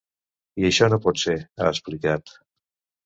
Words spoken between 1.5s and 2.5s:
ha explicat.